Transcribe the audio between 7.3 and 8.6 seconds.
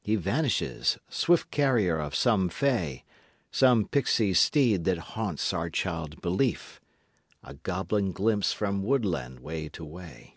A goblin glimpse